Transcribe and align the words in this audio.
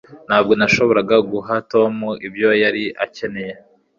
Ntabwo 0.27 0.53
nashoboraga 0.59 1.15
guha 1.31 1.53
Tom 1.71 1.95
ibyo 2.27 2.49
yari 2.63 2.83
akeneye 3.05 3.53